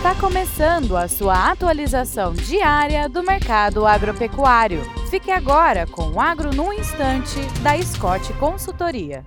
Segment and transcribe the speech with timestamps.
[0.00, 4.80] Está começando a sua atualização diária do mercado agropecuário.
[5.10, 9.26] Fique agora com o Agro no Instante, da Scott Consultoria.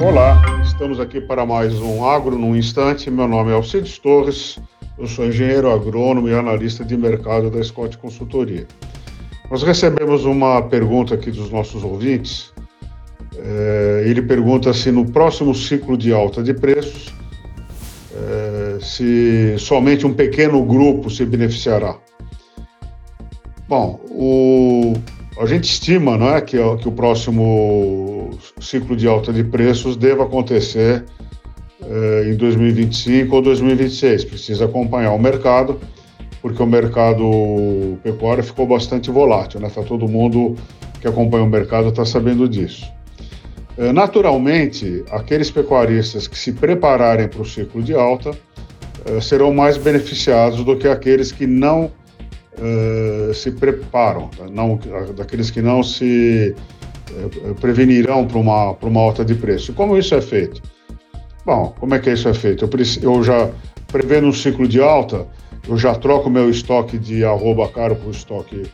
[0.00, 3.10] Olá, estamos aqui para mais um Agro no Instante.
[3.10, 4.58] Meu nome é Alcides Torres,
[4.98, 8.66] eu sou engenheiro agrônomo e analista de mercado da Scott Consultoria.
[9.50, 12.54] Nós recebemos uma pergunta aqui dos nossos ouvintes.
[13.36, 17.12] É, ele pergunta se no próximo ciclo de alta de preços
[18.14, 21.96] é, se somente um pequeno grupo se beneficiará.
[23.68, 24.92] Bom, o,
[25.38, 30.24] a gente estima não é, que, que o próximo ciclo de alta de preços deva
[30.24, 31.04] acontecer
[31.82, 34.26] é, em 2025 ou 2026.
[34.26, 35.80] Precisa acompanhar o mercado,
[36.42, 39.58] porque o mercado pecuário ficou bastante volátil.
[39.60, 39.70] Né?
[39.74, 40.54] Tá todo mundo
[41.00, 42.86] que acompanha o mercado está sabendo disso.
[43.78, 48.30] Eh, naturalmente, aqueles pecuaristas que se prepararem para o ciclo de alta
[49.06, 51.90] eh, serão mais beneficiados do que aqueles que não
[52.58, 54.44] uh, se preparam, tá?
[54.50, 54.78] não,
[55.16, 56.54] daqueles que não se
[57.60, 59.72] prevenirão para uma, para uma alta de preço.
[59.74, 60.62] Como isso é feito?
[61.44, 62.64] Bom, como é que isso é feito?
[62.64, 62.70] Eu,
[63.02, 63.50] eu já,
[63.88, 65.26] prevendo um ciclo de alta,
[65.68, 68.64] eu já troco meu estoque de arroba caro para o estoque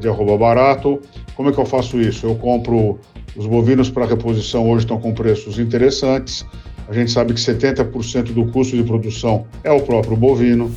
[0.00, 1.00] de arroba barato.
[1.34, 2.26] Como é que eu faço isso?
[2.26, 2.98] Eu compro
[3.36, 6.44] os bovinos para reposição hoje estão com preços interessantes.
[6.88, 10.72] A gente sabe que 70% do custo de produção é o próprio bovino.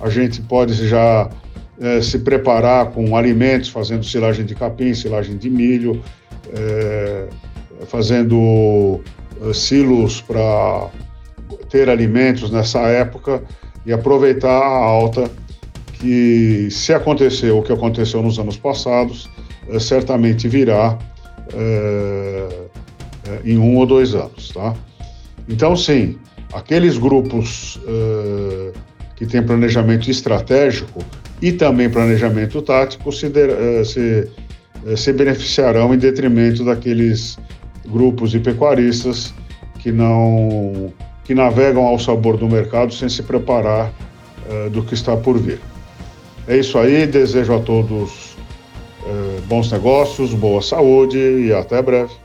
[0.00, 1.28] A gente pode já
[1.80, 6.00] é, se preparar com alimentos, fazendo silagem de capim, silagem de milho,
[6.52, 7.28] é,
[7.86, 9.00] fazendo
[9.42, 10.90] é, silos para
[11.68, 13.42] ter alimentos nessa época
[13.84, 15.30] e aproveitar a alta
[16.04, 19.30] que, se acontecer o que aconteceu nos anos passados,
[19.70, 20.98] é, certamente virá
[21.54, 22.48] é,
[23.42, 24.74] em um ou dois anos, tá?
[25.48, 26.18] Então, sim,
[26.52, 28.72] aqueles grupos é,
[29.16, 31.02] que têm planejamento estratégico
[31.40, 34.30] e também planejamento tático se, de, se,
[34.94, 37.38] se beneficiarão em detrimento daqueles
[37.88, 39.32] grupos de pecuaristas
[39.78, 40.92] que não
[41.24, 43.90] que navegam ao sabor do mercado sem se preparar
[44.46, 45.58] uh, do que está por vir.
[46.46, 48.34] É isso aí, desejo a todos
[49.46, 52.23] bons negócios, boa saúde e até breve.